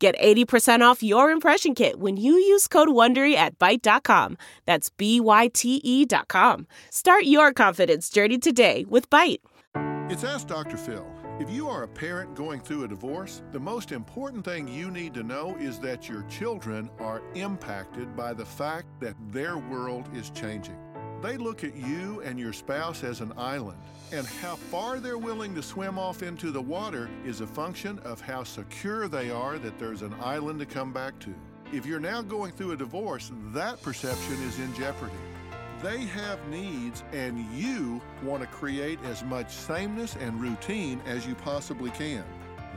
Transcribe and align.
Get 0.00 0.18
80% 0.18 0.80
off 0.80 1.02
your 1.02 1.30
impression 1.30 1.74
kit 1.74 2.00
when 2.00 2.16
you 2.16 2.32
use 2.32 2.66
code 2.66 2.88
WONDERY 2.88 3.34
at 3.34 3.58
Byte.com. 3.58 4.38
That's 4.64 4.88
B-Y-T-E 4.88 6.06
dot 6.06 6.28
com. 6.28 6.66
Start 6.88 7.24
your 7.24 7.52
confidence 7.52 8.08
journey 8.08 8.38
today 8.38 8.86
with 8.88 9.10
Byte. 9.10 9.40
It's 10.10 10.24
Ask 10.24 10.46
Dr. 10.48 10.78
Phil. 10.78 11.06
If 11.38 11.50
you 11.50 11.68
are 11.68 11.82
a 11.82 11.88
parent 11.88 12.34
going 12.34 12.60
through 12.60 12.84
a 12.84 12.88
divorce, 12.88 13.42
the 13.52 13.60
most 13.60 13.92
important 13.92 14.42
thing 14.42 14.68
you 14.68 14.90
need 14.90 15.12
to 15.14 15.22
know 15.22 15.54
is 15.58 15.78
that 15.80 16.08
your 16.08 16.22
children 16.24 16.88
are 16.98 17.20
impacted 17.34 18.16
by 18.16 18.32
the 18.32 18.46
fact 18.46 18.88
that 19.00 19.16
their 19.30 19.58
world 19.58 20.08
is 20.14 20.30
changing. 20.30 20.78
They 21.22 21.36
look 21.36 21.64
at 21.64 21.76
you 21.76 22.22
and 22.22 22.38
your 22.38 22.54
spouse 22.54 23.04
as 23.04 23.20
an 23.20 23.34
island, 23.36 23.78
and 24.10 24.26
how 24.26 24.56
far 24.56 25.00
they're 25.00 25.18
willing 25.18 25.54
to 25.54 25.62
swim 25.62 25.98
off 25.98 26.22
into 26.22 26.50
the 26.50 26.62
water 26.62 27.10
is 27.26 27.42
a 27.42 27.46
function 27.46 27.98
of 28.00 28.22
how 28.22 28.42
secure 28.42 29.06
they 29.06 29.30
are 29.30 29.58
that 29.58 29.78
there's 29.78 30.00
an 30.00 30.14
island 30.20 30.60
to 30.60 30.66
come 30.66 30.94
back 30.94 31.18
to. 31.20 31.34
If 31.74 31.84
you're 31.84 32.00
now 32.00 32.22
going 32.22 32.52
through 32.52 32.72
a 32.72 32.76
divorce, 32.76 33.32
that 33.52 33.82
perception 33.82 34.42
is 34.44 34.58
in 34.58 34.74
jeopardy. 34.74 35.12
They 35.82 35.98
have 35.98 36.46
needs, 36.48 37.04
and 37.12 37.44
you 37.52 38.00
want 38.22 38.42
to 38.42 38.48
create 38.48 38.98
as 39.04 39.22
much 39.22 39.50
sameness 39.50 40.16
and 40.16 40.40
routine 40.40 41.02
as 41.04 41.26
you 41.26 41.34
possibly 41.34 41.90
can. 41.90 42.24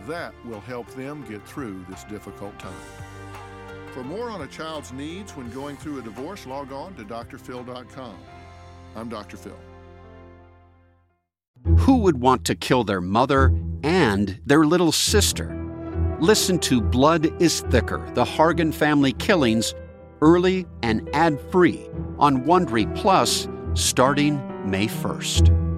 That 0.05 0.33
will 0.45 0.61
help 0.61 0.89
them 0.95 1.25
get 1.29 1.47
through 1.47 1.85
this 1.89 2.03
difficult 2.03 2.59
time. 2.59 2.73
For 3.93 4.03
more 4.03 4.31
on 4.31 4.41
a 4.41 4.47
child's 4.47 4.91
needs 4.91 5.35
when 5.37 5.51
going 5.51 5.77
through 5.77 5.99
a 5.99 6.01
divorce, 6.01 6.47
log 6.47 6.71
on 6.71 6.95
to 6.95 7.03
drphil.com. 7.03 8.15
I'm 8.95 9.07
Dr. 9.07 9.37
Phil. 9.37 9.57
Who 11.77 11.97
would 11.97 12.19
want 12.19 12.43
to 12.45 12.55
kill 12.55 12.83
their 12.83 13.01
mother 13.01 13.55
and 13.83 14.39
their 14.47 14.65
little 14.65 14.91
sister? 14.91 15.59
Listen 16.19 16.57
to 16.59 16.81
Blood 16.81 17.39
is 17.41 17.61
Thicker 17.61 18.03
The 18.15 18.25
Hargan 18.25 18.73
Family 18.73 19.13
Killings 19.13 19.75
early 20.21 20.65
and 20.81 21.07
ad 21.13 21.39
free 21.51 21.87
on 22.17 22.45
Wondery 22.45 22.93
Plus 22.95 23.47
starting 23.75 24.41
May 24.69 24.87
1st. 24.87 25.72